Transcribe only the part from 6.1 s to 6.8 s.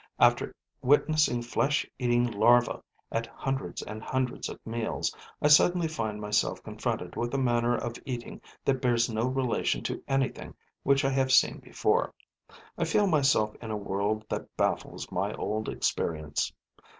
myself